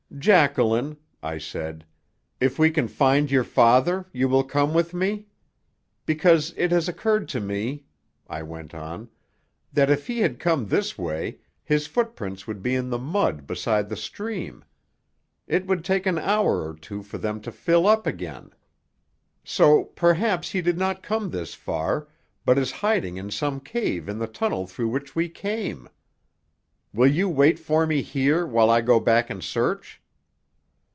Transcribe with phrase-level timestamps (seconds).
[0.19, 1.85] "Jacqueline," I said,
[2.41, 5.25] "if we can find your father you will come with me?
[6.05, 7.85] Because it has occurred to me,"
[8.27, 9.09] I went on,
[9.73, 13.87] "that if he had come this way, his footprints would be in the mud beside
[13.89, 14.63] the stream.
[15.47, 18.51] It would take an hour or two for them to fill up again.
[19.45, 22.09] So, perhaps, he did not come this far,
[22.45, 25.87] but is hiding in some cave in the tunnel through which we came.
[26.93, 29.99] Will you wait for me here while I go back and search?"